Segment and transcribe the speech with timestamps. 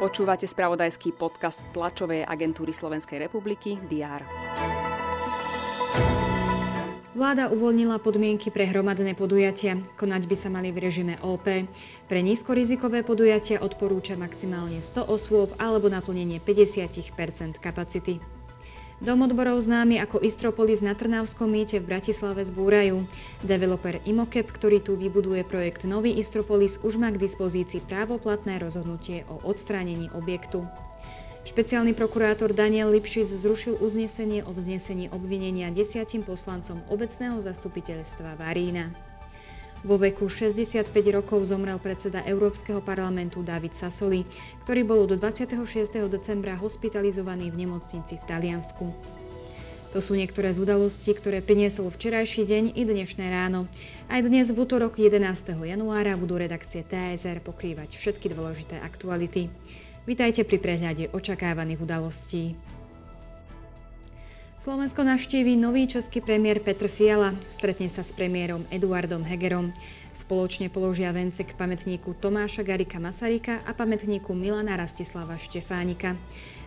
[0.00, 4.24] Počúvate spravodajský podcast tlačovej agentúry Slovenskej republiky DR.
[7.12, 9.76] Vláda uvoľnila podmienky pre hromadné podujatia.
[10.00, 11.44] Konať by sa mali v režime OP.
[12.08, 18.39] Pre nízkorizikové podujatia odporúča maximálne 100 osôb alebo naplnenie 50% kapacity.
[19.00, 23.08] Dom odborov známy ako Istropolis na Trnavskom mýte v Bratislave zbúrajú.
[23.40, 29.40] Developer Imokep, ktorý tu vybuduje projekt Nový Istropolis, už má k dispozícii právoplatné rozhodnutie o
[29.48, 30.68] odstránení objektu.
[31.48, 38.92] Špeciálny prokurátor Daniel Lipšis zrušil uznesenie o vznesení obvinenia desiatim poslancom obecného zastupiteľstva Varína.
[39.80, 44.28] Vo veku 65 rokov zomrel predseda Európskeho parlamentu David Sassoli,
[44.68, 45.56] ktorý bol do 26.
[46.12, 48.92] decembra hospitalizovaný v nemocnici v Taliansku.
[49.96, 53.66] To sú niektoré z udalostí, ktoré priniesol včerajší deň i dnešné ráno.
[54.06, 55.16] Aj dnes v útorok 11.
[55.56, 59.48] januára budú redakcie TSR pokrývať všetky dôležité aktuality.
[60.04, 62.52] Vitajte pri prehľade očakávaných udalostí.
[64.60, 67.32] Slovensko navštíví nový český premiér Petr Fiala.
[67.32, 69.72] Stretne sa s premiérom Eduardom Hegerom.
[70.12, 76.12] Spoločne položia vence k pamätníku Tomáša Garika Masaryka a pamätníku Milana Rastislava Štefánika.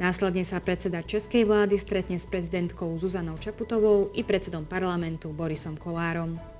[0.00, 6.53] Následne sa predseda Českej vlády stretne s prezidentkou Zuzanou Čaputovou i predsedom parlamentu Borisom Kolárom.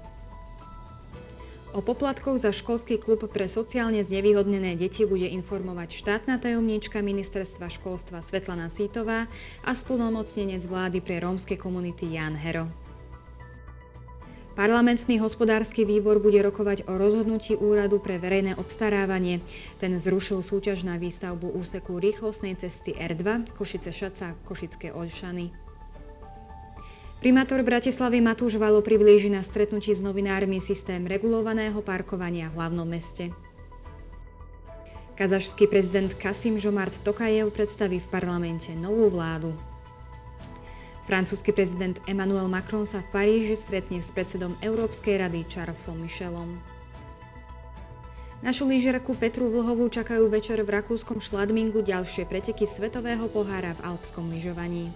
[1.74, 8.22] O poplatkoch za školský klub pre sociálne znevýhodnené deti bude informovať štátna tajomníčka ministerstva školstva
[8.22, 9.26] Svetlana Sítová
[9.66, 12.70] a splnomocnenec vlády pre rómske komunity Jan Hero.
[14.54, 19.42] Parlamentný hospodársky výbor bude rokovať o rozhodnutí úradu pre verejné obstarávanie.
[19.82, 25.63] Ten zrušil súťaž na výstavbu úseku rýchlostnej cesty R2 Košice-Šaca Košické Olšany.
[27.24, 33.32] Primátor Bratislavy Matúš Valo priblíži na stretnutí s novinármi systém regulovaného parkovania v hlavnom meste.
[35.16, 39.56] Kazašský prezident Kasim Žomart Tokajev predstaví v parlamente novú vládu.
[41.08, 46.60] Francúzsky prezident Emmanuel Macron sa v Paríži stretne s predsedom Európskej rady Charlesom Michelom.
[48.44, 54.28] Našu lyžiarku Petru Vlhovú čakajú večer v rakúskom Šladmingu ďalšie preteky Svetového pohára v alpskom
[54.28, 54.92] lyžovaní.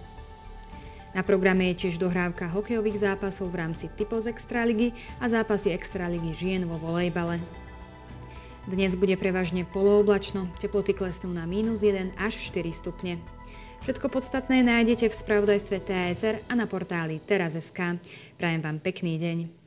[1.17, 6.63] Na programe je tiež dohrávka hokejových zápasov v rámci Typos Extraligy a zápasy Extraligy žien
[6.69, 7.41] vo volejbale.
[8.69, 13.17] Dnes bude prevažne polooblačno, teploty klesnú na mínus 1 až 4 stupne.
[13.81, 17.97] Všetko podstatné nájdete v spravodajstve TSR a na portáli teraz.sk.
[18.37, 19.58] Prajem vám pekný deň.